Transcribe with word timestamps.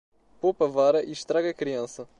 Poupe 0.39 0.63
a 0.63 0.67
vara 0.67 1.03
e 1.03 1.11
estrague 1.11 1.49
a 1.49 1.53
criança. 1.53 2.09